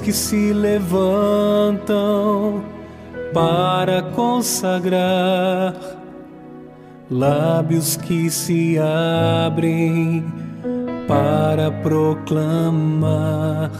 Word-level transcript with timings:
que 0.00 0.12
se 0.12 0.52
levantam 0.52 2.64
para 3.32 4.02
consagrar, 4.02 5.74
lábios 7.10 7.96
que 7.96 8.28
se 8.30 8.76
abrem 8.78 10.22
para 11.06 11.70
proclamar. 11.70 13.70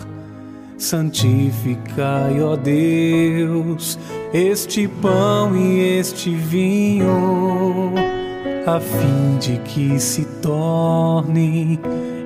Santificai, 0.79 2.41
ó 2.43 2.57
Deus, 2.57 3.99
este 4.33 4.89
pão 4.89 5.55
e 5.55 5.99
este 5.99 6.35
vinho, 6.35 7.93
a 8.67 8.81
fim 8.81 9.37
de 9.39 9.59
que 9.59 10.01
se 10.01 10.25
torne 10.41 11.79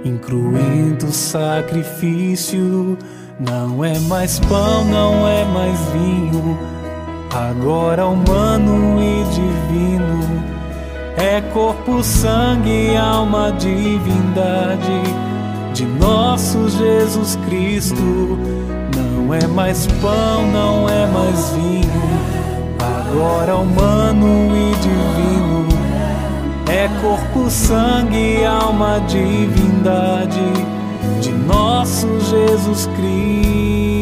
incruento 0.05 1.11
sacrifício. 1.11 2.97
Não 3.41 3.85
é 3.85 3.99
mais 3.99 4.39
pão, 4.39 4.85
não 4.85 5.27
é 5.27 5.45
mais 5.47 5.77
vinho, 5.93 6.57
agora 7.33 8.07
humano 8.07 9.03
e 9.03 9.25
divino. 9.25 10.45
É 11.17 11.41
corpo, 11.53 12.01
sangue, 12.05 12.97
alma, 12.97 13.51
divindade 13.59 15.03
de 15.73 15.85
nosso 15.85 16.69
Jesus 16.69 17.37
Cristo. 17.47 18.39
Não 18.97 19.35
é 19.35 19.45
mais 19.49 19.89
pão, 20.01 20.47
não 20.53 20.89
é 20.89 21.07
mais 21.07 21.51
vinho, 21.51 22.03
agora 22.79 23.57
humano 23.57 24.53
e 24.55 24.75
divino. 24.77 25.67
É 26.69 26.89
corpo, 27.01 27.51
sangue, 27.51 28.45
alma, 28.45 29.01
divindade 29.09 30.39
de 30.39 30.74
nosso 31.85 32.09
Jesus 32.19 32.89
Cristo. 32.97 34.01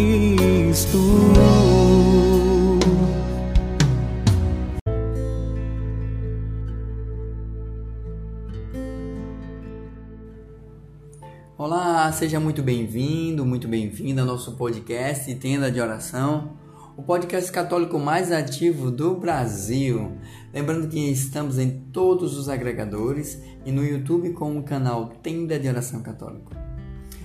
Olá, 11.58 12.12
seja 12.12 12.38
muito 12.38 12.62
bem-vindo, 12.62 13.44
muito 13.44 13.66
bem-vinda 13.66 14.20
ao 14.20 14.28
nosso 14.28 14.52
podcast 14.52 15.34
Tenda 15.34 15.68
de 15.68 15.80
Oração, 15.80 16.52
o 16.96 17.02
podcast 17.02 17.50
católico 17.50 17.98
mais 17.98 18.30
ativo 18.30 18.92
do 18.92 19.16
Brasil. 19.16 20.12
Lembrando 20.54 20.86
que 20.86 21.10
estamos 21.10 21.58
em 21.58 21.80
todos 21.92 22.38
os 22.38 22.48
agregadores 22.48 23.42
e 23.66 23.72
no 23.72 23.84
YouTube 23.84 24.30
com 24.34 24.56
o 24.56 24.62
canal 24.62 25.08
Tenda 25.20 25.58
de 25.58 25.66
Oração 25.66 26.00
Católico. 26.00 26.61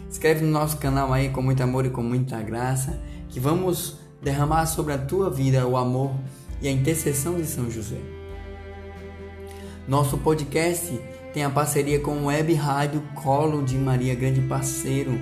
Escreve 0.09 0.45
no 0.45 0.51
nosso 0.51 0.77
canal 0.77 1.11
aí 1.11 1.29
com 1.29 1.41
muito 1.41 1.61
amor 1.61 1.85
e 1.85 1.89
com 1.89 2.01
muita 2.01 2.41
graça 2.41 2.99
que 3.29 3.39
vamos 3.39 3.97
derramar 4.21 4.65
sobre 4.65 4.93
a 4.93 4.97
tua 4.97 5.29
vida 5.29 5.67
o 5.67 5.75
amor 5.75 6.11
e 6.61 6.67
a 6.67 6.71
intercessão 6.71 7.35
de 7.35 7.45
São 7.45 7.69
José. 7.69 7.99
Nosso 9.87 10.17
podcast 10.17 10.99
tem 11.33 11.43
a 11.43 11.49
parceria 11.49 11.99
com 11.99 12.11
o 12.11 12.25
Web 12.25 12.53
Rádio 12.53 13.01
Colo 13.15 13.63
de 13.63 13.75
Maria, 13.75 14.15
grande 14.15 14.41
parceiro. 14.41 15.19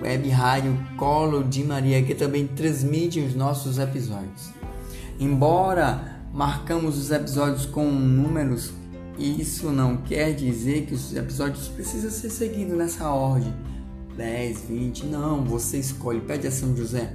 Web 0.00 0.28
Rádio 0.28 0.78
Colo 0.96 1.42
de 1.42 1.64
Maria, 1.64 2.02
que 2.02 2.14
também 2.14 2.46
transmite 2.46 3.20
os 3.20 3.34
nossos 3.34 3.78
episódios. 3.78 4.52
Embora 5.18 6.20
marcamos 6.32 6.96
os 6.96 7.10
episódios 7.10 7.66
com 7.66 7.84
números, 7.90 8.72
isso 9.18 9.70
não 9.70 9.96
quer 9.96 10.32
dizer 10.34 10.86
que 10.86 10.94
os 10.94 11.14
episódios 11.14 11.68
precisam 11.68 12.10
ser 12.10 12.30
seguidos 12.30 12.76
nessa 12.76 13.08
ordem. 13.08 13.52
10, 14.16 14.62
20, 14.62 15.06
não, 15.06 15.44
você 15.44 15.78
escolhe, 15.78 16.20
pede 16.20 16.46
a 16.46 16.50
São 16.50 16.76
José 16.76 17.14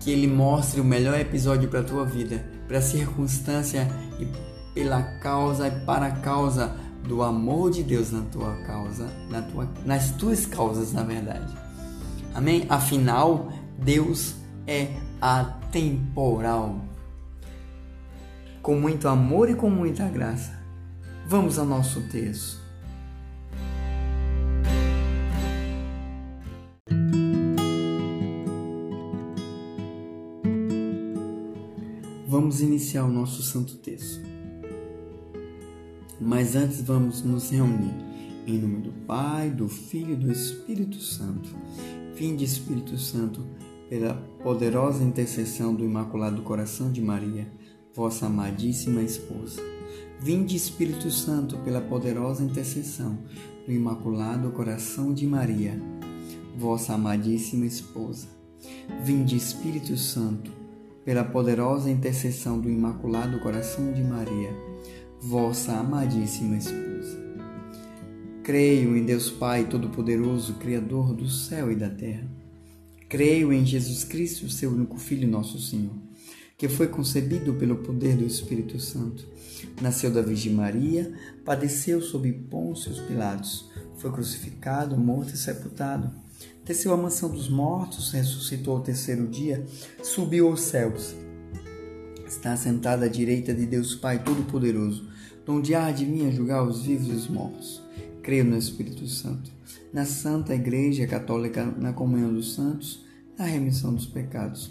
que 0.00 0.10
ele 0.10 0.26
mostre 0.26 0.80
o 0.80 0.84
melhor 0.84 1.20
episódio 1.20 1.68
para 1.68 1.80
a 1.80 1.84
tua 1.84 2.04
vida, 2.06 2.44
para 2.66 2.78
a 2.78 2.82
circunstância 2.82 3.86
e 4.18 4.26
pela 4.74 5.02
causa 5.20 5.68
e 5.68 5.84
para 5.84 6.06
a 6.06 6.10
causa 6.10 6.74
do 7.06 7.22
amor 7.22 7.70
de 7.70 7.82
Deus 7.82 8.10
na 8.10 8.22
tua 8.22 8.54
causa, 8.64 9.06
na 9.28 9.42
tua, 9.42 9.68
nas 9.84 10.10
tuas 10.12 10.46
causas, 10.46 10.92
na 10.92 11.02
verdade. 11.02 11.54
Amém? 12.34 12.64
Afinal, 12.68 13.52
Deus 13.78 14.34
é 14.66 14.88
atemporal. 15.20 16.76
Com 18.62 18.76
muito 18.76 19.06
amor 19.06 19.50
e 19.50 19.54
com 19.54 19.68
muita 19.68 20.08
graça. 20.08 20.59
Vamos 21.30 21.60
ao 21.60 21.64
nosso 21.64 22.00
texto. 22.08 22.58
Vamos 32.26 32.60
iniciar 32.60 33.04
o 33.04 33.12
nosso 33.12 33.44
santo 33.44 33.76
texto. 33.76 34.20
Mas 36.20 36.56
antes 36.56 36.82
vamos 36.82 37.22
nos 37.22 37.48
reunir. 37.48 37.94
Em 38.44 38.58
nome 38.58 38.78
do 38.78 38.92
Pai, 39.06 39.50
do 39.50 39.68
Filho 39.68 40.14
e 40.14 40.16
do 40.16 40.32
Espírito 40.32 40.98
Santo. 40.98 41.48
Vinde, 42.16 42.44
Espírito 42.44 42.98
Santo, 42.98 43.46
pela 43.88 44.14
poderosa 44.42 45.04
intercessão 45.04 45.72
do 45.76 45.84
Imaculado 45.84 46.42
Coração 46.42 46.90
de 46.90 47.00
Maria, 47.00 47.46
vossa 47.94 48.26
amadíssima 48.26 49.00
esposa. 49.00 49.79
Vinde, 50.22 50.54
Espírito 50.54 51.10
Santo, 51.10 51.56
pela 51.58 51.80
poderosa 51.80 52.44
intercessão 52.44 53.18
do 53.66 53.72
Imaculado 53.72 54.50
Coração 54.50 55.14
de 55.14 55.26
Maria, 55.26 55.80
vossa 56.58 56.92
amadíssima 56.92 57.64
esposa. 57.64 58.28
Vinde, 59.02 59.34
Espírito 59.34 59.96
Santo, 59.96 60.52
pela 61.06 61.24
poderosa 61.24 61.90
intercessão 61.90 62.60
do 62.60 62.68
Imaculado 62.68 63.40
Coração 63.40 63.94
de 63.94 64.02
Maria, 64.02 64.54
vossa 65.22 65.72
amadíssima 65.78 66.58
esposa. 66.58 67.18
Creio 68.42 68.94
em 68.94 69.04
Deus 69.06 69.30
Pai 69.30 69.64
Todo-Poderoso, 69.64 70.54
Criador 70.56 71.14
do 71.14 71.30
céu 71.30 71.72
e 71.72 71.74
da 71.74 71.88
terra. 71.88 72.28
Creio 73.08 73.54
em 73.54 73.64
Jesus 73.64 74.04
Cristo, 74.04 74.50
seu 74.50 74.70
único 74.70 74.98
Filho, 74.98 75.26
nosso 75.26 75.58
Senhor, 75.58 75.96
que 76.60 76.68
foi 76.68 76.88
concebido 76.88 77.54
pelo 77.54 77.76
poder 77.76 78.14
do 78.14 78.26
Espírito 78.26 78.78
Santo. 78.78 79.24
Nasceu 79.80 80.10
da 80.10 80.20
Virgem 80.20 80.52
Maria, 80.52 81.10
padeceu 81.42 82.02
sob 82.02 82.30
Pôncio 82.30 82.92
Pilatos, 83.06 83.70
foi 83.96 84.12
crucificado, 84.12 84.94
morto 84.94 85.32
e 85.32 85.38
sepultado. 85.38 86.10
Desceu 86.62 86.92
à 86.92 86.98
mansão 86.98 87.30
dos 87.30 87.48
mortos, 87.48 88.12
ressuscitou 88.12 88.76
ao 88.76 88.82
terceiro 88.82 89.26
dia, 89.26 89.64
subiu 90.02 90.48
aos 90.48 90.60
céus. 90.60 91.14
Está 92.28 92.54
sentado 92.58 93.04
à 93.04 93.08
direita 93.08 93.54
de 93.54 93.64
Deus 93.64 93.94
Pai 93.94 94.22
Todo-Poderoso 94.22 95.08
onde 95.48 95.74
há 95.74 95.90
de 95.90 96.04
vir 96.04 96.28
a 96.28 96.30
julgar 96.30 96.62
os 96.62 96.82
vivos 96.82 97.08
e 97.08 97.12
os 97.12 97.26
mortos. 97.26 97.82
Creio 98.22 98.44
no 98.44 98.56
Espírito 98.56 99.06
Santo, 99.08 99.50
na 99.92 100.04
Santa 100.04 100.54
Igreja 100.54 101.06
Católica, 101.06 101.64
na 101.64 101.92
comunhão 101.92 102.32
dos 102.32 102.54
santos, 102.54 103.04
na 103.36 103.46
remissão 103.46 103.94
dos 103.94 104.06
pecados, 104.06 104.70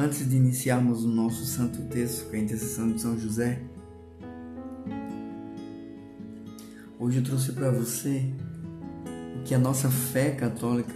Antes 0.00 0.30
de 0.30 0.36
iniciarmos 0.36 1.02
o 1.02 1.08
nosso 1.08 1.44
santo 1.44 1.82
texto 1.86 2.30
com 2.30 2.36
a 2.36 2.38
intercessão 2.38 2.92
de 2.92 3.00
São 3.00 3.18
José, 3.18 3.60
hoje 7.00 7.18
eu 7.18 7.24
trouxe 7.24 7.50
para 7.50 7.68
você 7.72 8.32
que 9.44 9.56
a 9.56 9.58
nossa 9.58 9.90
fé 9.90 10.30
católica 10.30 10.94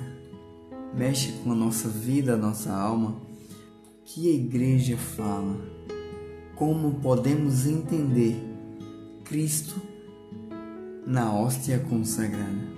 mexe 0.96 1.32
com 1.42 1.50
a 1.50 1.54
nossa 1.56 1.88
vida, 1.88 2.34
a 2.34 2.36
nossa 2.36 2.72
alma, 2.72 3.20
que 4.04 4.30
a 4.30 4.34
igreja 4.34 4.96
fala, 4.96 5.56
como 6.54 7.00
podemos 7.00 7.66
entender 7.66 8.36
Cristo 9.24 9.82
na 11.04 11.34
hóstia 11.34 11.80
consagrada. 11.80 12.68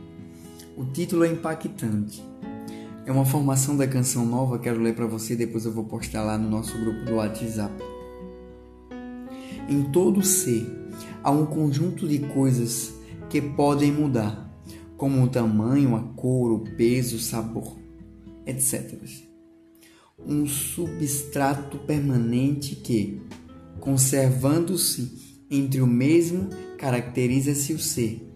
O 0.74 0.86
título 0.86 1.24
é 1.24 1.28
impactante. 1.30 2.22
É 3.06 3.12
uma 3.12 3.26
formação 3.26 3.76
da 3.76 3.86
canção 3.86 4.24
nova, 4.24 4.58
quero 4.58 4.80
ler 4.80 4.94
para 4.94 5.06
você, 5.06 5.36
depois 5.36 5.66
eu 5.66 5.72
vou 5.72 5.84
postar 5.84 6.22
lá 6.22 6.38
no 6.38 6.48
nosso 6.48 6.72
grupo 6.78 7.04
do 7.04 7.16
WhatsApp. 7.16 7.74
Em 9.68 9.82
todo 9.92 10.24
ser 10.24 10.66
há 11.22 11.30
um 11.30 11.44
conjunto 11.44 12.08
de 12.08 12.20
coisas 12.20 12.94
que 13.28 13.42
podem 13.42 13.92
mudar, 13.92 14.50
como 14.96 15.22
o 15.22 15.28
tamanho, 15.28 15.94
a 15.94 16.00
cor, 16.00 16.50
o 16.50 16.60
peso, 16.60 17.16
o 17.16 17.18
sabor, 17.20 17.76
etc. 18.46 18.98
Um 20.18 20.46
substrato 20.46 21.76
permanente 21.80 22.74
que, 22.74 23.20
conservando-se 23.80 25.44
entre 25.50 25.82
o 25.82 25.86
mesmo, 25.86 26.48
caracteriza-se 26.78 27.74
o 27.74 27.78
ser, 27.78 28.26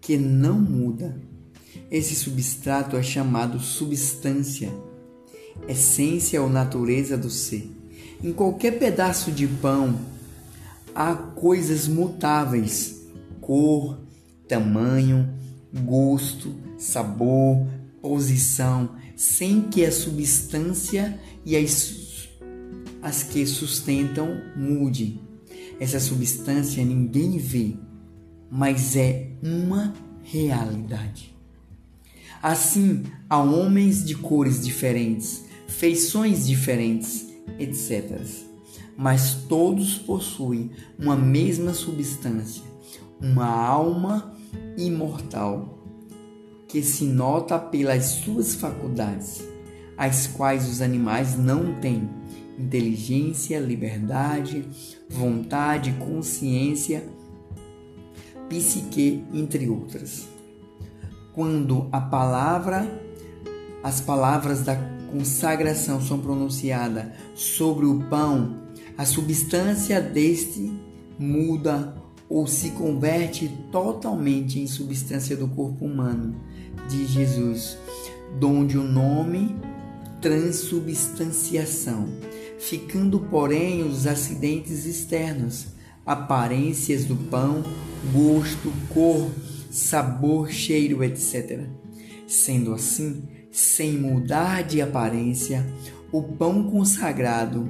que 0.00 0.16
não 0.16 0.58
muda 0.58 1.27
esse 1.90 2.14
substrato 2.14 2.96
é 2.96 3.02
chamado 3.02 3.58
substância, 3.58 4.72
essência 5.66 6.42
ou 6.42 6.50
natureza 6.50 7.16
do 7.16 7.30
ser. 7.30 7.70
Em 8.22 8.32
qualquer 8.32 8.78
pedaço 8.78 9.32
de 9.32 9.46
pão 9.46 9.98
há 10.94 11.14
coisas 11.14 11.88
mutáveis: 11.88 13.06
cor, 13.40 13.98
tamanho, 14.46 15.32
gosto, 15.84 16.54
sabor, 16.76 17.66
posição, 18.02 18.90
sem 19.16 19.62
que 19.62 19.84
a 19.84 19.92
substância 19.92 21.18
e 21.44 21.56
as, 21.56 22.28
as 23.00 23.22
que 23.22 23.46
sustentam 23.46 24.42
mudem. 24.56 25.20
Essa 25.80 26.00
substância 26.00 26.84
ninguém 26.84 27.38
vê, 27.38 27.76
mas 28.50 28.96
é 28.96 29.30
uma 29.42 29.94
realidade. 30.24 31.37
Assim, 32.42 33.02
há 33.28 33.42
homens 33.42 34.04
de 34.04 34.14
cores 34.14 34.64
diferentes, 34.64 35.44
feições 35.66 36.46
diferentes, 36.46 37.26
etc. 37.58 38.20
Mas 38.96 39.34
todos 39.48 39.98
possuem 39.98 40.70
uma 40.96 41.16
mesma 41.16 41.74
substância, 41.74 42.62
uma 43.20 43.46
alma 43.46 44.32
imortal, 44.76 45.84
que 46.68 46.80
se 46.80 47.04
nota 47.04 47.58
pelas 47.58 48.04
suas 48.04 48.54
faculdades, 48.54 49.42
as 49.96 50.28
quais 50.28 50.68
os 50.68 50.80
animais 50.80 51.36
não 51.36 51.80
têm: 51.80 52.08
inteligência, 52.56 53.58
liberdade, 53.58 54.64
vontade, 55.10 55.92
consciência, 55.94 57.02
psique, 58.48 59.24
entre 59.32 59.68
outras 59.68 60.37
quando 61.38 61.86
a 61.92 62.00
palavra, 62.00 62.84
as 63.80 64.00
palavras 64.00 64.64
da 64.64 64.74
consagração 65.12 66.00
são 66.02 66.18
pronunciadas 66.18 67.12
sobre 67.36 67.86
o 67.86 68.00
pão, 68.10 68.56
a 68.96 69.06
substância 69.06 70.00
deste 70.00 70.72
muda 71.16 71.94
ou 72.28 72.48
se 72.48 72.70
converte 72.70 73.48
totalmente 73.70 74.58
em 74.58 74.66
substância 74.66 75.36
do 75.36 75.46
corpo 75.46 75.84
humano 75.84 76.34
de 76.88 77.06
Jesus, 77.06 77.78
donde 78.40 78.76
o 78.76 78.82
nome 78.82 79.54
transubstanciação, 80.20 82.08
ficando 82.58 83.20
porém 83.20 83.84
os 83.84 84.08
acidentes 84.08 84.84
externos, 84.86 85.66
aparências 86.04 87.04
do 87.04 87.14
pão, 87.14 87.62
gosto, 88.12 88.72
cor, 88.92 89.30
sabor, 89.70 90.50
cheiro, 90.50 91.02
etc. 91.02 91.66
Sendo 92.26 92.74
assim, 92.74 93.22
sem 93.50 93.92
mudar 93.92 94.62
de 94.62 94.80
aparência, 94.80 95.66
o 96.12 96.22
pão 96.22 96.70
consagrado 96.70 97.68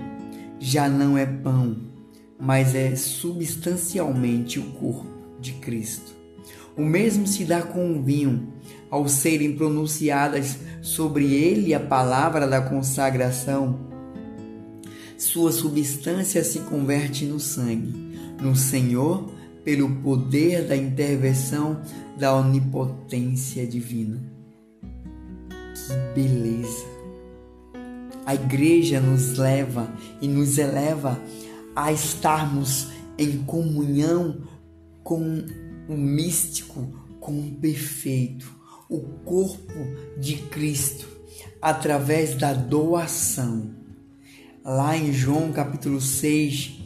já 0.59 0.89
não 0.89 1.17
é 1.17 1.27
pão, 1.27 1.77
mas 2.39 2.75
é 2.75 2.95
substancialmente 2.97 4.59
o 4.59 4.65
corpo 4.73 5.07
de 5.41 5.53
Cristo. 5.55 6.17
O 6.77 6.83
mesmo 6.83 7.27
se 7.27 7.45
dá 7.45 7.63
com 7.63 7.93
o 7.93 8.03
vinho, 8.03 8.53
ao 8.91 9.09
serem 9.09 9.57
pronunciadas 9.57 10.59
sobre 10.81 11.35
ele 11.35 11.75
a 11.75 11.81
palavra 11.81 12.47
da 12.47 12.61
consagração, 12.61 13.89
sua 15.19 15.51
substância 15.51 16.45
se 16.45 16.61
converte 16.61 17.25
no 17.25 17.41
sangue. 17.41 17.93
No 18.41 18.55
Senhor 18.55 19.29
pelo 19.69 19.97
poder 19.97 20.67
da 20.67 20.75
intervenção 20.75 21.83
da 22.17 22.35
onipotência 22.35 23.67
divina. 23.67 24.19
Que 25.51 26.15
beleza! 26.15 26.87
A 28.25 28.35
igreja 28.35 28.99
nos 28.99 29.37
leva 29.37 29.93
e 30.23 30.27
nos 30.27 30.57
eleva 30.57 31.21
a 31.77 31.93
estarmos 31.93 32.89
em 33.19 33.43
comunhão 33.43 34.41
com 35.05 35.45
o 35.87 35.95
místico, 35.99 36.89
com 37.21 37.39
o 37.39 37.53
perfeito, 37.57 38.51
o 38.89 39.01
corpo 39.23 39.75
de 40.19 40.37
Cristo, 40.37 41.07
através 41.61 42.35
da 42.35 42.55
doação. 42.55 43.71
Lá 44.65 44.97
em 44.97 45.13
João 45.13 45.53
capítulo 45.53 46.01
6, 46.01 46.78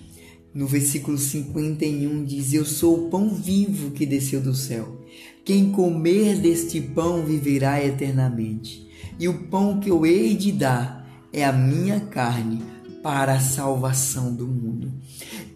no 0.55 0.67
versículo 0.67 1.17
51 1.17 2.25
diz: 2.25 2.53
Eu 2.53 2.65
sou 2.65 3.07
o 3.07 3.11
pão 3.11 3.29
vivo 3.29 3.91
que 3.91 4.05
desceu 4.05 4.41
do 4.41 4.55
céu. 4.55 5.01
Quem 5.45 5.73
comer 5.73 6.37
deste 6.37 6.81
pão 6.81 7.25
viverá 7.25 7.85
eternamente. 7.85 8.87
E 9.19 9.29
o 9.29 9.45
pão 9.45 9.81
que 9.81 9.91
eu 9.91 10.07
hei 10.07 10.37
de 10.37 10.53
dar 10.53 11.09
é 11.33 11.45
a 11.45 11.53
minha 11.53 12.01
carne 12.01 12.63
para 13.03 13.33
a 13.35 13.41
salvação 13.41 14.33
do 14.33 14.47
mundo. 14.47 14.93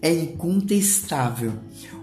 É 0.03 0.13
incontestável 0.13 1.53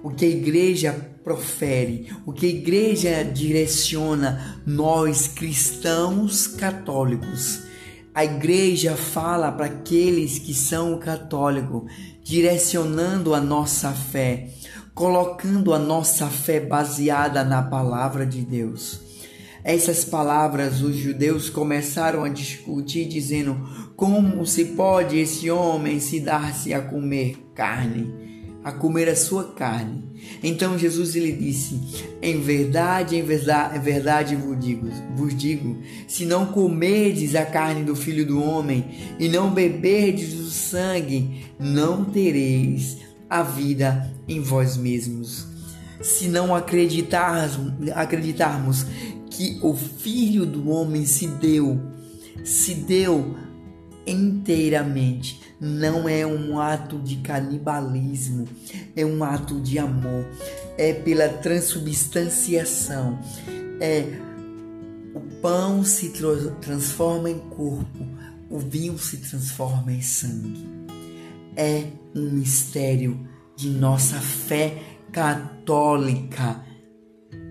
o 0.01 0.09
que 0.09 0.25
a 0.25 0.29
igreja 0.29 0.93
profere, 1.23 2.07
o 2.25 2.31
que 2.31 2.45
a 2.45 2.49
igreja 2.49 3.23
direciona 3.23 4.61
nós 4.65 5.27
cristãos 5.27 6.47
católicos. 6.47 7.61
A 8.13 8.23
igreja 8.23 8.95
fala 8.95 9.51
para 9.51 9.65
aqueles 9.65 10.37
que 10.37 10.53
são 10.53 10.99
católicos 10.99 11.91
direcionando 12.23 13.33
a 13.35 13.41
nossa 13.41 13.91
fé, 13.91 14.47
colocando 14.95 15.73
a 15.73 15.79
nossa 15.79 16.27
fé 16.27 16.59
baseada 16.59 17.43
na 17.43 17.61
palavra 17.61 18.25
de 18.25 18.41
Deus. 18.41 19.01
Essas 19.63 20.03
palavras 20.03 20.81
os 20.81 20.95
judeus 20.95 21.49
começaram 21.49 22.23
a 22.23 22.29
discutir, 22.29 23.05
dizendo: 23.05 23.57
como 23.95 24.45
se 24.45 24.65
pode 24.65 25.17
esse 25.17 25.49
homem 25.49 25.99
se 25.99 26.19
dar-se 26.19 26.73
a 26.73 26.81
comer 26.81 27.37
carne, 27.53 28.22
a 28.63 28.71
comer 28.71 29.09
a 29.09 29.15
sua 29.15 29.53
carne? 29.53 30.03
Então 30.41 30.77
Jesus 30.77 31.15
lhe 31.15 31.31
disse: 31.31 31.79
Em 32.21 32.39
verdade, 32.41 33.15
em 33.15 33.23
verdade, 33.23 33.77
em 33.77 33.81
verdade 33.81 34.35
vos 34.35 34.59
digo, 34.59 34.87
vos 35.15 35.35
digo, 35.35 35.77
se 36.07 36.25
não 36.25 36.47
comerdes 36.47 37.35
a 37.35 37.45
carne 37.45 37.83
do 37.83 37.95
Filho 37.95 38.25
do 38.25 38.41
Homem 38.41 38.85
e 39.19 39.27
não 39.27 39.53
beberdes 39.53 40.33
o 40.33 40.49
sangue, 40.49 41.45
não 41.59 42.05
tereis 42.05 42.97
a 43.29 43.43
vida 43.43 44.11
em 44.27 44.39
vós 44.39 44.77
mesmos. 44.77 45.47
Se 46.01 46.27
não 46.27 46.53
acreditarmos, 46.53 47.89
acreditarmos 47.95 48.85
que 49.29 49.57
o 49.61 49.73
Filho 49.73 50.45
do 50.45 50.69
Homem 50.69 51.05
se 51.05 51.27
deu, 51.27 51.79
se 52.43 52.75
deu 52.75 53.35
inteiramente. 54.05 55.41
Não 55.59 56.09
é 56.09 56.25
um 56.25 56.59
ato 56.59 56.99
de 56.99 57.17
canibalismo, 57.17 58.45
é 58.95 59.05
um 59.05 59.23
ato 59.23 59.59
de 59.61 59.79
amor, 59.79 60.25
é 60.77 60.93
pela 60.93 61.29
transubstanciação. 61.29 63.19
É 63.79 64.19
o 65.13 65.19
pão 65.41 65.83
se 65.83 66.11
transforma 66.59 67.29
em 67.29 67.37
corpo, 67.37 68.05
o 68.49 68.57
vinho 68.57 68.97
se 68.97 69.17
transforma 69.17 69.91
em 69.91 70.01
sangue. 70.01 70.67
É 71.55 71.85
um 72.15 72.31
mistério 72.31 73.27
de 73.55 73.69
nossa 73.69 74.19
fé 74.19 74.81
católica. 75.11 76.63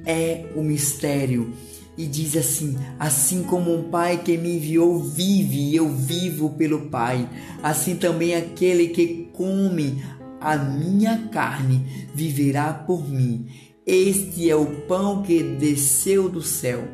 É 0.04 0.50
o 0.56 0.62
mistério 0.62 1.52
e 1.96 2.06
diz 2.06 2.36
assim: 2.36 2.76
Assim 2.98 3.42
como 3.42 3.74
um 3.74 3.84
pai 3.84 4.22
que 4.22 4.36
me 4.36 4.56
enviou 4.56 4.98
vive, 4.98 5.70
e 5.70 5.76
eu 5.76 5.88
vivo 5.88 6.50
pelo 6.50 6.88
Pai, 6.88 7.28
assim 7.62 7.96
também 7.96 8.34
aquele 8.34 8.88
que 8.88 9.30
come 9.32 10.02
a 10.40 10.56
minha 10.56 11.28
carne 11.28 12.08
viverá 12.14 12.72
por 12.72 13.08
mim. 13.08 13.46
Este 13.86 14.50
é 14.50 14.56
o 14.56 14.66
pão 14.82 15.22
que 15.22 15.42
desceu 15.42 16.28
do 16.28 16.42
céu. 16.42 16.84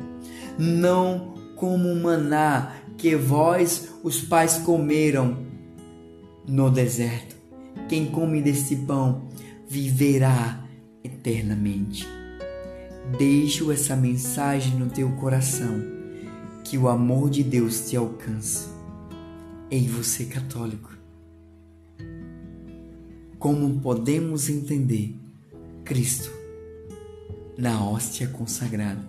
não 0.57 1.35
como 1.55 1.89
o 1.89 2.01
maná 2.01 2.73
que 2.97 3.15
vós, 3.15 3.89
os 4.03 4.21
pais, 4.21 4.57
comeram 4.57 5.45
no 6.47 6.69
deserto. 6.69 7.35
Quem 7.87 8.07
come 8.07 8.41
deste 8.41 8.75
pão 8.75 9.29
viverá 9.67 10.65
eternamente. 11.03 12.07
Deixo 13.17 13.71
essa 13.71 13.95
mensagem 13.95 14.77
no 14.77 14.89
teu 14.89 15.09
coração, 15.13 15.81
que 16.63 16.77
o 16.77 16.87
amor 16.87 17.29
de 17.29 17.43
Deus 17.43 17.89
te 17.89 17.97
alcance. 17.97 18.69
Ei, 19.69 19.87
você 19.87 20.25
católico, 20.25 20.97
como 23.37 23.79
podemos 23.79 24.49
entender 24.49 25.15
Cristo 25.83 26.31
na 27.57 27.83
hóstia 27.83 28.27
consagrada? 28.27 29.07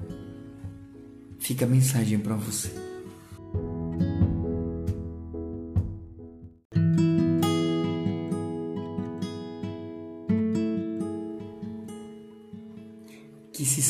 Fica 1.39 1.65
a 1.65 1.69
mensagem 1.69 2.19
para 2.19 2.37
você. 2.37 2.90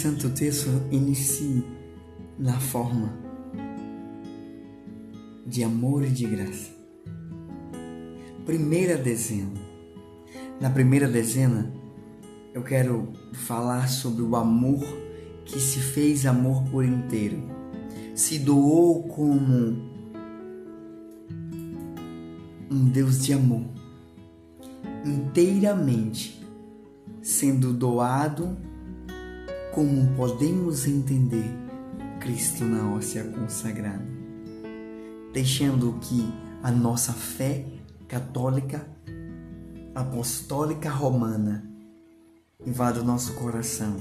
Santo 0.01 0.31
texto 0.31 0.71
inicie 0.91 1.63
na 2.39 2.59
forma 2.59 3.13
de 5.47 5.63
amor 5.63 6.07
e 6.07 6.09
de 6.09 6.25
graça. 6.25 6.71
Primeira 8.47 8.97
dezena. 8.97 9.61
Na 10.59 10.71
primeira 10.71 11.07
dezena, 11.07 11.71
eu 12.55 12.63
quero 12.63 13.13
falar 13.35 13.91
sobre 13.91 14.23
o 14.23 14.35
amor 14.37 14.83
que 15.45 15.61
se 15.61 15.81
fez 15.81 16.25
amor 16.25 16.65
por 16.71 16.83
inteiro, 16.83 17.43
se 18.15 18.39
doou 18.39 19.03
como 19.03 19.77
um 22.71 22.89
Deus 22.91 23.23
de 23.23 23.35
amor, 23.35 23.67
inteiramente 25.05 26.43
sendo 27.21 27.75
doado 27.75 28.70
como 29.73 30.15
podemos 30.17 30.87
entender 30.87 31.51
Cristo 32.21 32.65
na 32.65 32.93
óssea 32.93 33.25
consagrada, 33.25 34.05
deixando 35.33 35.99
que 36.01 36.29
a 36.63 36.71
nossa 36.71 37.13
fé 37.13 37.65
católica, 38.09 38.87
apostólica 39.95 40.91
romana 40.91 41.71
invada 42.67 43.01
o 43.01 43.05
nosso 43.05 43.35
coração 43.35 43.97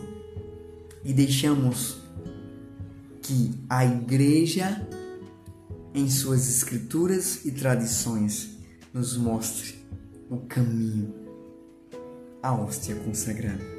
e 1.03 1.13
deixamos 1.13 2.01
que 3.21 3.63
a 3.69 3.85
igreja, 3.85 4.87
em 5.93 6.09
suas 6.09 6.49
escrituras 6.49 7.45
e 7.45 7.51
tradições, 7.51 8.57
nos 8.93 9.15
mostre 9.15 9.75
o 10.29 10.37
caminho, 10.37 11.13
a 12.41 12.53
hóstia 12.53 12.95
consagrada. 12.95 13.78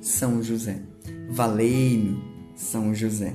são 0.00 0.42
José. 0.42 0.80
Valei-me, 1.30 2.22
São 2.54 2.94
José. 2.94 3.34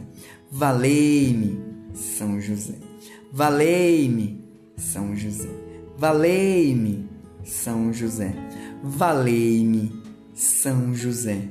Valei-me, 0.51 1.59
São 1.93 2.39
José. 2.39 2.75
Valei-me, 3.31 4.43
São 4.77 5.15
José. 5.15 5.49
Valei-me, 5.97 7.09
São 7.43 7.93
José. 7.93 8.33
Valei-me, 8.83 9.91
São 10.33 10.93
José. 10.93 11.47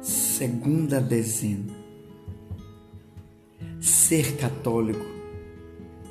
Segunda 0.00 1.00
dezena. 1.00 1.80
Ser 3.80 4.36
católico, 4.36 5.04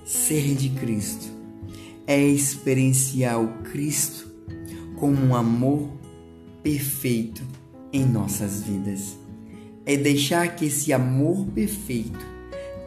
ser 0.06 0.56
de 0.56 0.70
Cristo, 0.70 1.28
é 2.08 2.22
experienciar 2.22 3.42
o 3.42 3.64
Cristo 3.64 4.29
com 5.00 5.12
um 5.12 5.34
amor 5.34 5.90
perfeito 6.62 7.42
em 7.92 8.06
nossas 8.06 8.62
vidas. 8.62 9.18
É 9.86 9.96
deixar 9.96 10.56
que 10.56 10.66
esse 10.66 10.92
amor 10.94 11.46
perfeito 11.48 12.20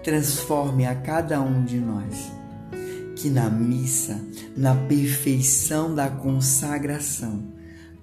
transforme 0.05 0.85
a 0.85 0.95
cada 0.95 1.41
um 1.41 1.65
de 1.65 1.79
nós. 1.79 2.31
Que 3.17 3.31
na 3.31 3.49
missa, 3.49 4.21
na 4.57 4.75
perfeição 4.75 5.95
da 5.95 6.09
consagração 6.09 7.53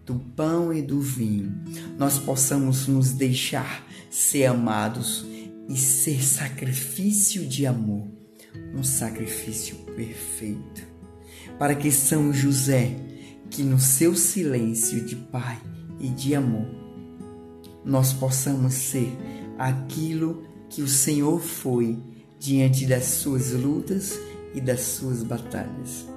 do 0.06 0.16
pão 0.16 0.74
e 0.74 0.82
do 0.82 1.00
vinho, 1.00 1.54
nós 1.98 2.18
possamos 2.18 2.88
nos 2.88 3.12
deixar 3.12 3.86
ser 4.10 4.46
amados 4.46 5.26
e 5.68 5.78
ser 5.78 6.24
sacrifício 6.24 7.46
de 7.46 7.68
amor, 7.68 8.08
um 8.74 8.84
sacrifício 8.84 9.76
perfeito. 9.96 10.88
Para 11.60 11.76
que 11.76 11.92
São 11.92 12.34
José 12.34 12.96
que 13.50 13.64
no 13.64 13.80
seu 13.80 14.16
silêncio 14.16 15.04
de 15.04 15.16
Pai 15.16 15.60
e 16.00 16.08
de 16.10 16.36
amor, 16.36 16.68
nós 17.84 18.14
possamos 18.14 18.74
ser 18.74 19.12
aquilo 19.58 20.44
que 20.70 20.82
o 20.82 20.88
Senhor 20.88 21.40
foi 21.40 21.98
diante 22.40 22.86
das 22.86 23.06
suas 23.06 23.52
lutas 23.52 24.20
e 24.54 24.62
das 24.62 24.82
suas 24.82 25.24
batalhas. 25.24 26.08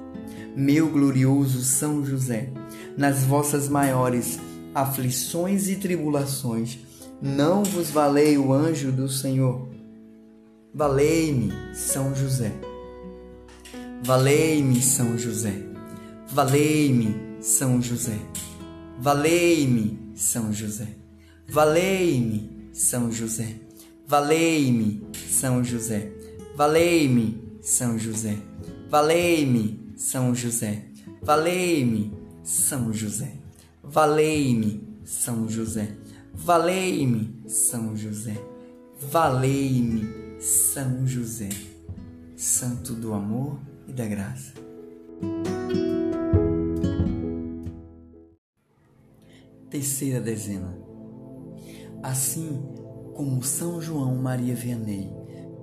Meu 0.55 0.91
glorioso 0.91 1.63
São 1.63 2.05
José, 2.05 2.51
nas 2.97 3.25
vossas 3.25 3.69
maiores 3.69 4.39
aflições 4.75 5.69
e 5.69 5.77
tribulações, 5.77 6.79
não 7.21 7.63
vos 7.65 7.91
valei 7.91 8.37
o 8.37 8.53
anjo 8.53 8.93
do 8.93 9.09
Senhor. 9.09 9.69
Valei-me, 10.75 11.53
São 11.75 12.15
José. 12.15 12.53
Valei-me, 14.05 14.81
São 14.83 15.17
José. 15.17 15.72
Valei-me, 16.33 17.43
São 17.43 17.83
José. 17.83 18.19
Valei-me, 18.99 19.99
São 20.15 20.51
José. 20.51 20.89
Valei-me, 21.47 22.71
São 22.73 23.13
José. 23.13 23.57
Valei-me, 24.09 25.07
São 25.29 25.63
José. 25.63 26.11
Valei-me, 26.57 27.39
São 27.61 27.99
José. 27.99 28.39
Valei-me, 28.89 29.79
São 29.95 30.35
José. 30.35 30.83
Valei-me, 31.23 32.11
São 32.43 32.95
José. 32.95 33.35
Valei-me, 33.85 34.89
São 35.05 35.47
José. 35.47 35.95
Valei-me, 36.33 37.43
São 37.47 37.95
José. 37.95 38.43
Valei-me, 39.11 40.41
São 40.41 41.07
José. 41.07 41.51
Santo 42.37 42.95
do 42.95 43.13
amor 43.13 43.59
e 43.87 43.93
da 43.93 44.07
graça. 44.07 44.55
Terceira 49.73 50.21
dezena. 50.21 50.77
Assim 52.03 52.63
como 53.15 53.43
São 53.43 53.81
João 53.81 54.15
Maria 54.17 54.55
Vianney, 54.55 55.11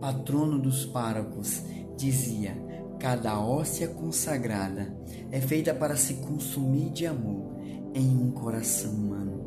patrono 0.01 0.57
dos 0.57 0.83
párocos, 0.83 1.61
dizia: 1.95 2.57
cada 2.97 3.39
óssea 3.39 3.87
consagrada 3.87 4.97
é 5.29 5.39
feita 5.39 5.75
para 5.75 5.95
se 5.95 6.15
consumir 6.15 6.89
de 6.89 7.05
amor 7.05 7.55
em 7.93 8.17
um 8.17 8.31
coração 8.31 8.91
humano. 8.91 9.43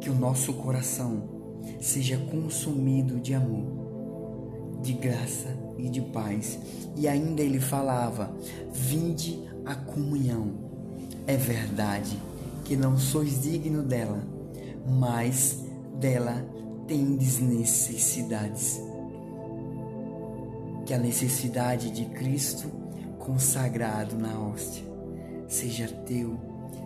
Que 0.00 0.10
o 0.10 0.16
nosso 0.16 0.54
coração 0.54 1.60
seja 1.80 2.18
consumido 2.18 3.20
de 3.20 3.34
amor, 3.34 4.80
de 4.82 4.94
graça 4.94 5.56
e 5.78 5.88
de 5.88 6.00
paz. 6.00 6.58
E 6.96 7.06
ainda 7.06 7.40
ele 7.40 7.60
falava: 7.60 8.36
vinde 8.72 9.48
a 9.64 9.76
comunhão. 9.76 10.66
É 11.24 11.36
verdade 11.36 12.18
que 12.68 12.76
não 12.76 12.98
sois 12.98 13.42
digno 13.42 13.82
dela, 13.82 14.22
mas 14.86 15.64
dela 15.98 16.46
tendes 16.86 17.40
necessidades. 17.40 18.78
Que 20.84 20.92
a 20.92 20.98
necessidade 20.98 21.90
de 21.90 22.04
Cristo 22.04 22.70
consagrado 23.18 24.18
na 24.18 24.38
hóstia 24.38 24.84
seja 25.48 25.88
teu 25.88 26.38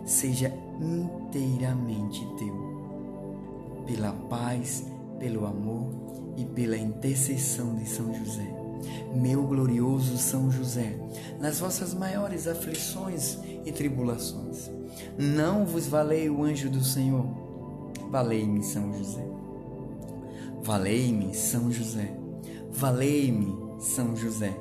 seja 0.05 0.53
inteiramente 0.81 2.25
teu. 2.37 3.83
Pela 3.85 4.13
paz, 4.13 4.85
pelo 5.19 5.45
amor 5.45 5.93
e 6.37 6.45
pela 6.45 6.77
intercessão 6.77 7.75
de 7.75 7.87
São 7.87 8.13
José. 8.13 8.47
Meu 9.13 9.43
glorioso 9.43 10.17
São 10.17 10.49
José, 10.49 10.97
nas 11.39 11.59
vossas 11.59 11.93
maiores 11.93 12.47
aflições 12.47 13.37
e 13.65 13.71
tribulações, 13.71 14.69
não 15.17 15.65
vos 15.65 15.87
valei 15.87 16.29
o 16.29 16.43
anjo 16.43 16.69
do 16.69 16.83
Senhor? 16.83 17.25
Valei-me, 18.09 18.63
São 18.63 18.93
José. 18.93 19.25
Valei-me, 20.63 21.33
São 21.33 21.71
José. 21.71 22.15
Valei-me, 22.71 23.55
São 23.79 24.15
José. 24.15 24.55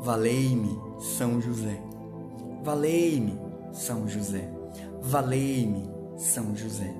Valei-me, 0.00 0.78
São 0.98 1.40
José. 1.40 1.80
Valei-me, 2.64 3.38
São 3.72 4.08
José. 4.08 4.50
Valei-me, 5.02 5.88
São 6.16 6.56
José. 6.56 6.94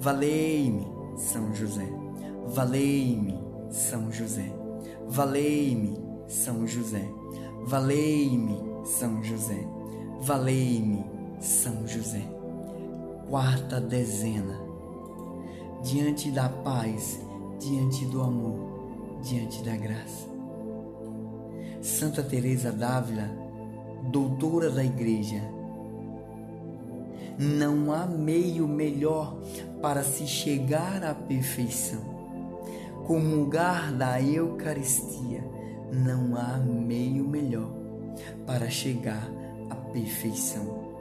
Valei-me, 0.00 0.88
São 1.16 1.54
José. 1.54 1.92
Valei-me, 2.46 3.38
São 3.70 4.10
José. 4.10 4.52
Valei-me, 5.06 5.98
São 6.26 6.66
José. 6.66 7.08
Valei-me, 7.64 8.58
São 8.84 9.22
José. 9.22 9.73
Valei-me, 10.24 11.04
São 11.38 11.86
José. 11.86 12.22
Quarta 13.28 13.78
dezena. 13.78 14.58
Diante 15.82 16.30
da 16.30 16.48
paz, 16.48 17.20
diante 17.60 18.06
do 18.06 18.22
amor, 18.22 19.20
diante 19.22 19.62
da 19.62 19.76
graça. 19.76 20.26
Santa 21.82 22.22
Teresa 22.22 22.72
d'Ávila, 22.72 23.28
doutora 24.04 24.70
da 24.70 24.82
Igreja, 24.82 25.42
não 27.38 27.92
há 27.92 28.06
meio 28.06 28.66
melhor 28.66 29.36
para 29.82 30.02
se 30.02 30.26
chegar 30.26 31.04
à 31.04 31.14
perfeição. 31.14 32.00
Comungar 33.06 33.92
da 33.92 34.22
Eucaristia, 34.22 35.44
não 35.92 36.34
há 36.34 36.56
meio 36.56 37.28
melhor 37.28 37.70
para 38.46 38.70
chegar 38.70 39.28
à 39.28 39.43
perfeição. 39.94 40.92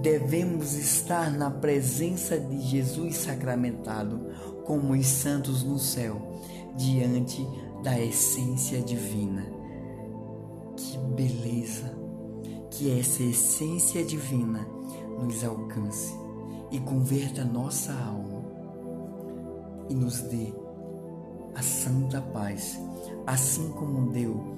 Devemos 0.00 0.74
estar 0.74 1.30
na 1.32 1.50
presença 1.50 2.38
de 2.38 2.60
Jesus 2.60 3.16
sacramentado, 3.16 4.30
como 4.64 4.92
os 4.92 5.06
santos 5.06 5.64
no 5.64 5.78
céu, 5.78 6.40
diante 6.76 7.44
da 7.82 8.00
essência 8.00 8.80
divina. 8.80 9.44
Que 10.76 10.96
beleza! 10.98 11.98
Que 12.70 12.96
essa 12.96 13.24
essência 13.24 14.04
divina 14.04 14.64
nos 15.18 15.42
alcance 15.42 16.14
e 16.70 16.78
converta 16.78 17.44
nossa 17.44 17.92
alma 17.92 18.44
e 19.88 19.94
nos 19.94 20.20
dê 20.20 20.52
a 21.56 21.62
santa 21.62 22.20
paz, 22.20 22.78
assim 23.26 23.72
como 23.72 24.12
deu 24.12 24.57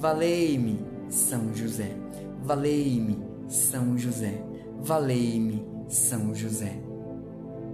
Valei-me, 0.00 0.80
São 1.10 1.54
José. 1.54 1.94
Valei-me, 2.42 3.18
São 3.48 3.98
José. 3.98 4.42
Valei-me, 4.80 5.62
São 5.88 6.34
José. 6.34 6.80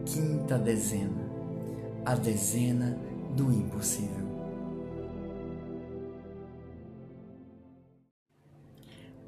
Quinta 0.05 0.59
dezena. 0.59 1.25
A 2.05 2.15
dezena 2.17 2.99
do 3.37 3.53
impossível. 3.53 4.27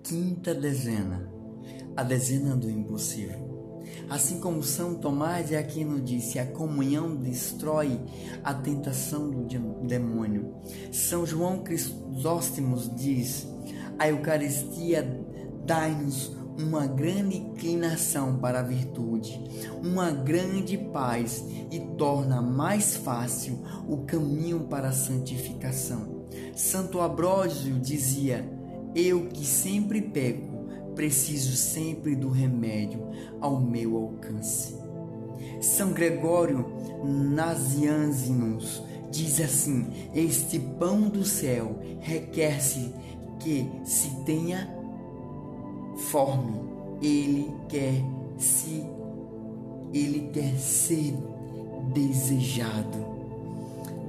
Quinta 0.02 0.54
dezena 0.54 1.38
a 1.98 2.04
dezena 2.04 2.54
do 2.54 2.70
impossível. 2.70 3.47
Assim 4.10 4.40
como 4.40 4.62
São 4.62 4.94
Tomás 4.94 5.48
de 5.48 5.56
Aquino 5.56 6.00
disse, 6.00 6.38
a 6.38 6.46
comunhão 6.46 7.14
destrói 7.14 8.00
a 8.42 8.54
tentação 8.54 9.30
do 9.30 9.44
demônio. 9.86 10.54
São 10.90 11.26
João 11.26 11.62
Crisóstimos 11.62 12.90
diz, 12.96 13.46
a 13.98 14.08
Eucaristia 14.08 15.02
dá-nos 15.66 16.38
uma 16.58 16.86
grande 16.86 17.36
inclinação 17.36 18.36
para 18.38 18.60
a 18.60 18.62
virtude, 18.62 19.40
uma 19.82 20.10
grande 20.10 20.76
paz 20.76 21.44
e 21.70 21.78
torna 21.96 22.42
mais 22.42 22.96
fácil 22.96 23.62
o 23.86 23.98
caminho 23.98 24.60
para 24.64 24.88
a 24.88 24.92
santificação. 24.92 26.26
Santo 26.54 27.00
Abrósio 27.00 27.78
dizia: 27.78 28.44
Eu 28.94 29.28
que 29.28 29.46
sempre 29.46 30.02
peco, 30.02 30.57
preciso 30.98 31.54
sempre 31.54 32.16
do 32.16 32.28
remédio 32.28 33.06
ao 33.40 33.60
meu 33.60 33.96
alcance. 33.96 34.74
São 35.60 35.92
Gregório 35.92 36.66
Nazianzinus 37.04 38.82
diz 39.08 39.40
assim: 39.40 39.86
Este 40.12 40.58
pão 40.58 41.02
do 41.02 41.24
céu 41.24 41.78
requer-se 42.00 42.92
que 43.38 43.70
se 43.84 44.10
tenha 44.24 44.68
forme, 46.10 46.60
ele 47.00 47.48
quer 47.68 48.02
se 48.36 48.84
ele 49.94 50.30
quer 50.32 50.58
ser 50.58 51.14
desejado. 51.94 53.06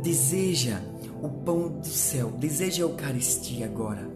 Deseja 0.01 0.81
o 1.21 1.29
pão 1.29 1.67
do 1.67 1.85
céu, 1.85 2.31
deseja 2.31 2.83
a 2.83 2.87
Eucaristia 2.87 3.67
agora 3.67 4.09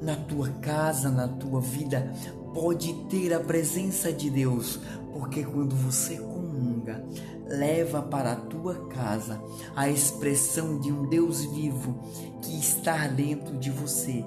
na 0.00 0.16
tua 0.16 0.48
casa, 0.60 1.10
na 1.10 1.28
tua 1.28 1.60
vida, 1.60 2.12
pode 2.54 2.92
ter 3.08 3.32
a 3.34 3.40
presença 3.40 4.12
de 4.12 4.30
Deus, 4.30 4.80
porque 5.12 5.44
quando 5.44 5.74
você 5.76 6.16
comunga, 6.16 7.04
leva 7.46 8.02
para 8.02 8.32
a 8.32 8.36
tua 8.36 8.86
casa 8.86 9.42
a 9.74 9.88
expressão 9.88 10.78
de 10.78 10.92
um 10.92 11.08
Deus 11.08 11.44
vivo 11.44 11.98
que 12.42 12.58
está 12.58 13.06
dentro 13.06 13.56
de 13.58 13.70
você, 13.70 14.24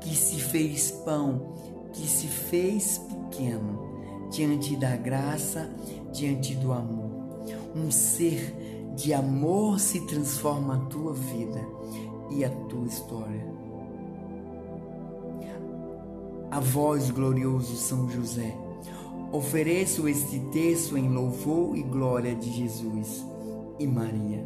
que 0.00 0.14
se 0.14 0.40
fez 0.40 0.90
pão, 0.90 1.54
que 1.92 2.06
se 2.06 2.26
fez 2.26 2.98
pequeno 2.98 4.28
diante 4.30 4.76
da 4.76 4.96
graça, 4.96 5.70
diante 6.12 6.54
do 6.54 6.72
amor. 6.72 7.10
Um 7.74 7.90
ser 7.90 8.54
de 8.94 9.12
amor 9.12 9.78
se 9.78 10.06
transforma 10.06 10.76
a 10.76 10.86
tua 10.86 11.12
vida 11.12 11.60
e 12.30 12.44
a 12.44 12.50
tua 12.50 12.86
história 12.86 13.55
a 16.50 16.60
vós, 16.60 17.10
glorioso 17.10 17.76
São 17.76 18.08
José, 18.08 18.56
ofereço 19.32 20.08
este 20.08 20.38
texto 20.52 20.96
em 20.96 21.08
louvor 21.08 21.76
e 21.76 21.82
glória 21.82 22.34
de 22.34 22.50
Jesus 22.52 23.24
e 23.78 23.86
Maria, 23.86 24.44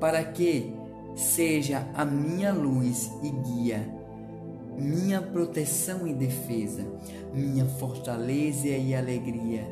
para 0.00 0.22
que 0.24 0.74
seja 1.14 1.88
a 1.94 2.04
minha 2.04 2.52
luz 2.52 3.10
e 3.22 3.30
guia, 3.30 3.88
minha 4.76 5.22
proteção 5.22 6.06
e 6.06 6.12
defesa, 6.12 6.84
minha 7.32 7.64
fortaleza 7.64 8.68
e 8.68 8.94
alegria 8.94 9.66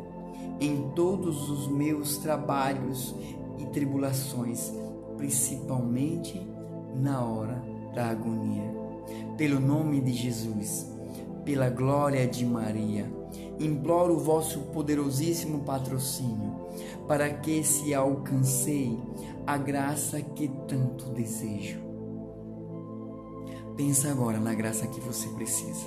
em 0.60 0.90
todos 0.94 1.50
os 1.50 1.66
meus 1.68 2.16
trabalhos 2.18 3.14
e 3.58 3.66
tribulações, 3.66 4.72
principalmente 5.16 6.40
na 6.94 7.24
hora 7.24 7.62
da 7.94 8.06
agonia. 8.06 8.72
Pelo 9.36 9.60
nome 9.60 10.00
de 10.00 10.12
Jesus 10.12 10.93
pela 11.44 11.68
glória 11.68 12.26
de 12.26 12.44
Maria. 12.44 13.10
Imploro 13.58 14.14
o 14.14 14.18
vosso 14.18 14.60
poderosíssimo 14.72 15.60
patrocínio, 15.60 16.54
para 17.06 17.30
que 17.30 17.62
se 17.62 17.94
alcancei 17.94 18.98
a 19.46 19.56
graça 19.56 20.20
que 20.20 20.48
tanto 20.66 21.10
desejo. 21.10 21.78
Pensa 23.76 24.10
agora 24.10 24.38
na 24.38 24.54
graça 24.54 24.86
que 24.86 25.00
você 25.00 25.28
precisa. 25.28 25.86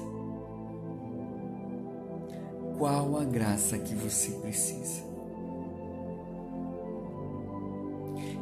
Qual 2.77 3.17
a 3.17 3.23
graça 3.23 3.77
que 3.77 3.95
você 3.95 4.31
precisa? 4.31 5.07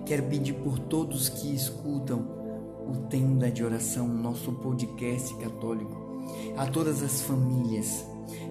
Quero 0.05 0.23
pedir 0.23 0.53
por 0.53 0.77
todos 0.77 1.29
que 1.29 1.53
escutam 1.55 2.27
o 2.87 3.07
Tenda 3.07 3.49
de 3.49 3.63
Oração, 3.63 4.07
nosso 4.07 4.51
podcast 4.51 5.33
católico, 5.37 6.04
a 6.57 6.65
todas 6.65 7.01
as 7.03 7.21
famílias. 7.21 8.05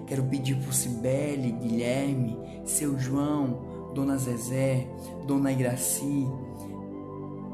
Quero 0.07 0.23
pedir 0.23 0.55
por 0.57 0.73
Cibele, 0.73 1.51
Guilherme, 1.51 2.37
seu 2.65 2.97
João, 2.99 3.91
Dona 3.93 4.17
Zezé, 4.17 4.87
Dona 5.25 5.51
Iraci, 5.51 6.27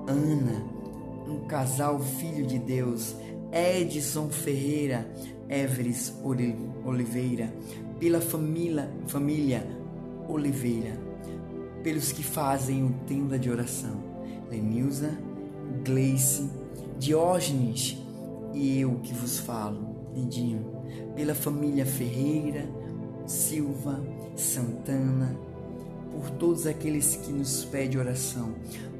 Ana, 0.08 0.66
um 1.28 1.46
casal 1.48 2.00
filho 2.00 2.46
de 2.46 2.60
Deus, 2.60 3.16
Edson 3.52 4.30
Ferreira, 4.30 5.10
Everes 5.48 6.14
Oliveira, 6.86 7.54
pela 8.00 8.20
família, 8.20 8.90
família 9.08 9.68
Oliveira, 10.28 11.00
pelos 11.84 12.12
que 12.12 12.24
fazem 12.24 12.84
o 12.84 12.94
tenda 13.06 13.38
de 13.38 13.50
oração, 13.50 14.02
Lenilza, 14.50 15.18
Gleice, 15.84 16.50
Diógenes 16.98 17.98
e 18.54 18.80
eu 18.80 19.00
que 19.04 19.14
vos 19.14 19.40
falo, 19.40 20.01
Pela 21.16 21.34
família 21.34 21.86
Ferreira, 21.86 22.68
Silva, 23.26 24.02
Santana, 24.36 25.36
por 26.12 26.30
todos 26.32 26.68
aqueles 26.68 27.16
que 27.16 27.32
nos 27.32 27.66
pedem 27.66 28.00
oração, 28.00 28.54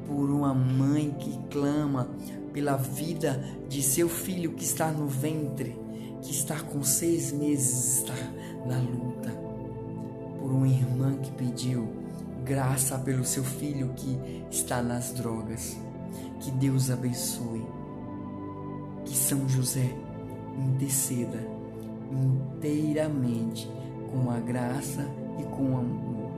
por 0.06 0.30
uma 0.30 0.54
mãe 0.54 1.10
que 1.18 1.38
clama 1.50 2.08
pela 2.52 2.76
vida 2.76 3.42
de 3.68 3.82
seu 3.82 4.08
filho 4.08 4.52
que 4.52 4.64
está 4.64 4.90
no 4.90 5.06
ventre, 5.06 5.76
que 6.22 6.30
está 6.30 6.60
com 6.60 6.82
seis 6.82 7.32
meses, 7.32 7.98
está 7.98 8.14
na 8.66 8.78
luta, 8.78 9.30
por 10.38 10.50
uma 10.50 10.68
irmã 10.68 11.16
que 11.16 11.30
pediu 11.32 11.88
graça 12.44 12.98
pelo 12.98 13.24
seu 13.24 13.44
filho 13.44 13.92
que 13.94 14.44
está 14.50 14.82
nas 14.82 15.12
drogas. 15.12 15.76
Que 16.40 16.50
Deus 16.50 16.90
abençoe. 16.90 17.64
Que 19.04 19.16
São 19.16 19.48
José 19.48 19.94
interceda 20.58 21.46
inteiramente 22.10 23.70
com 24.10 24.30
a 24.30 24.38
graça 24.38 25.06
e 25.38 25.42
com 25.44 25.72
o 25.72 25.76
amor. 25.78 26.30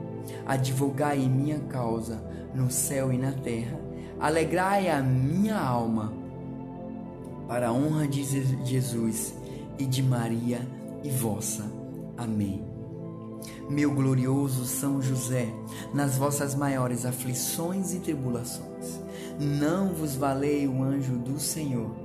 Advogai 0.45 1.19
em 1.19 1.29
minha 1.29 1.59
causa 1.59 2.23
no 2.53 2.71
céu 2.71 3.11
e 3.11 3.17
na 3.17 3.31
terra. 3.31 3.79
Alegrai 4.19 4.89
a 4.89 5.01
minha 5.01 5.59
alma 5.59 6.13
para 7.47 7.67
a 7.67 7.73
honra 7.73 8.07
de 8.07 8.23
Jesus 8.65 9.35
e 9.77 9.85
de 9.85 10.01
Maria 10.01 10.61
e 11.03 11.09
vossa. 11.09 11.69
Amém. 12.17 12.63
Meu 13.69 13.93
glorioso 13.93 14.65
São 14.65 15.01
José, 15.01 15.47
nas 15.93 16.17
vossas 16.17 16.55
maiores 16.55 17.05
aflições 17.05 17.93
e 17.93 17.99
tribulações, 17.99 18.99
não 19.39 19.93
vos 19.93 20.15
valei 20.15 20.67
o 20.67 20.81
anjo 20.81 21.17
do 21.17 21.39
Senhor. 21.39 22.04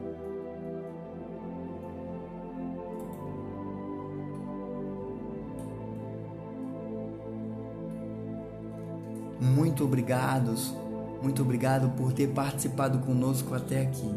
Muito 9.71 9.85
obrigados, 9.85 10.75
muito 11.23 11.41
obrigado 11.43 11.95
por 11.95 12.11
ter 12.11 12.27
participado 12.27 12.99
conosco 12.99 13.55
até 13.55 13.83
aqui. 13.83 14.13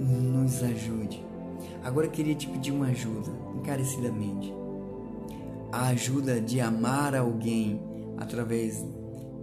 Nos 0.00 0.62
ajude. 0.62 1.22
Agora 1.84 2.06
eu 2.06 2.10
queria 2.10 2.34
te 2.34 2.48
pedir 2.48 2.72
uma 2.72 2.86
ajuda, 2.86 3.30
encarecidamente. 3.54 4.50
A 5.70 5.88
ajuda 5.88 6.40
de 6.40 6.58
amar 6.58 7.14
alguém 7.14 7.78
através 8.16 8.82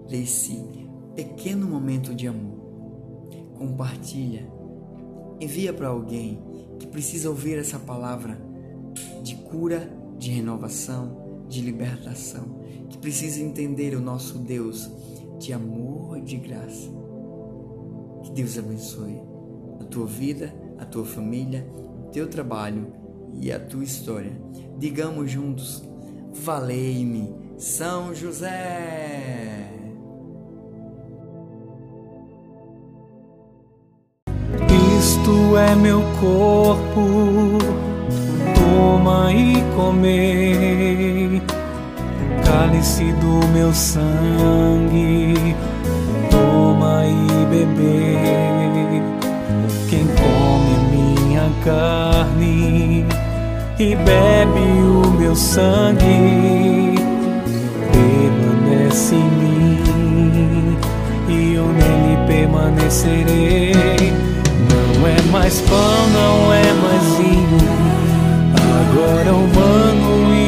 desse 0.10 0.68
pequeno 1.16 1.68
momento 1.68 2.16
de 2.16 2.28
amor. 2.28 2.58
Compartilha. 3.56 4.52
Envia 5.40 5.72
para 5.72 5.90
alguém 5.90 6.42
que 6.80 6.88
precisa 6.88 7.30
ouvir 7.30 7.60
essa 7.60 7.78
palavra 7.78 8.36
de 9.22 9.36
cura, 9.36 9.88
de 10.18 10.32
renovação, 10.32 11.27
de 11.48 11.62
libertação 11.62 12.60
que 12.90 12.98
precisa 12.98 13.42
entender 13.42 13.96
o 13.96 14.02
nosso 14.02 14.38
Deus 14.38 14.90
de 15.40 15.54
amor 15.54 16.18
e 16.18 16.22
de 16.22 16.38
graça. 16.38 16.90
Que 18.24 18.32
Deus 18.32 18.58
abençoe 18.58 19.22
a 19.80 19.84
tua 19.86 20.06
vida, 20.06 20.54
a 20.78 20.86
tua 20.86 21.06
família, 21.06 21.68
o 22.08 22.12
teu 22.12 22.28
trabalho 22.28 22.88
e 23.40 23.52
a 23.52 23.60
tua 23.60 23.84
história. 23.84 24.32
Digamos 24.78 25.32
juntos: 25.32 25.84
Valei-me, 26.34 27.34
São 27.58 28.14
José! 28.14 29.68
Isto 35.00 35.58
é 35.58 35.76
meu 35.76 36.02
corpo, 36.20 37.58
toma 38.78 39.34
e 39.34 39.64
comei 39.76 41.42
cálice 42.46 43.12
do 43.14 43.46
meu 43.48 43.74
sangue, 43.74 45.56
toma 46.30 47.04
e 47.06 47.46
beber. 47.48 49.02
Quem 49.90 50.06
come 50.22 50.76
minha 50.92 51.50
carne 51.64 53.06
e 53.80 53.96
bebe 53.96 54.60
o 54.60 55.10
meu 55.20 55.36
sangue, 55.36 56.96
permanece 57.92 59.16
em 59.16 59.30
mim 59.40 60.78
e 61.30 61.56
eu 61.56 61.66
nele 61.66 62.18
permanecerei. 62.28 63.74
Não 64.70 65.08
é 65.08 65.22
mais 65.32 65.62
pão, 65.62 66.08
não 66.14 66.54
é 66.54 66.74
mais 66.74 67.04
vinho, 67.18 67.87
agora 68.90 69.34
humano 69.34 70.34
e 70.34 70.48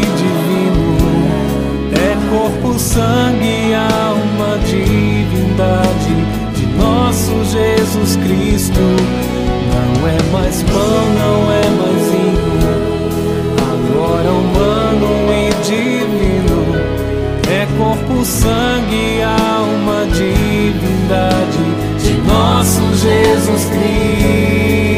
corpo, 2.30 2.80
sangue, 2.80 3.73
alma, 3.73 4.58
divindade 4.65 6.15
de 6.56 6.65
nosso 6.78 7.43
Jesus 7.45 8.15
Cristo. 8.17 8.80
Não 8.80 10.08
é 10.08 10.17
mais 10.32 10.63
pão, 10.63 11.06
não 11.17 11.52
é 11.52 11.69
mais 11.80 12.12
vinho, 12.12 12.60
agora 13.71 14.30
humano 14.30 15.10
e 15.32 15.49
divino. 15.63 16.60
É 17.49 17.67
corpo, 17.78 18.23
sangue, 18.23 19.21
alma, 19.21 20.06
divindade 20.13 21.65
de 21.99 22.13
nosso 22.28 22.82
Jesus 22.95 23.65
Cristo. 23.65 24.88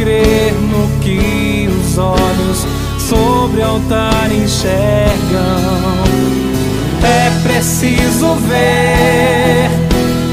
Crer 0.00 0.54
no 0.54 0.88
que 1.00 1.68
os 1.68 1.98
olhos 1.98 2.66
sobre 2.98 3.60
o 3.60 3.66
altar 3.66 4.32
enxergam. 4.32 5.10
É 7.02 7.30
preciso 7.42 8.34
ver 8.48 9.68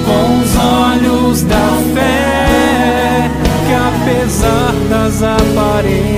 com 0.05 0.39
os 0.39 0.55
olhos 0.55 1.41
da 1.41 1.67
fé 1.93 3.29
que, 3.67 3.73
apesar 3.73 4.73
das 4.89 5.21
aparências, 5.21 6.16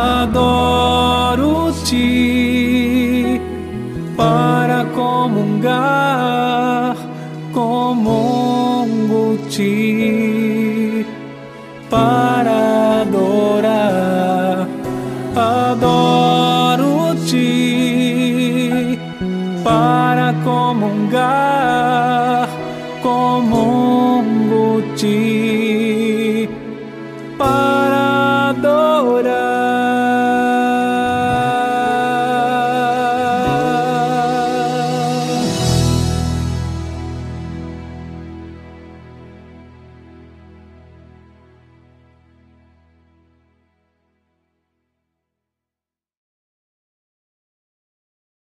adoro-te 0.00 1.98
para 4.16 4.84
comungar, 4.94 6.96
comungo 7.52 9.36
ti. 9.50 10.29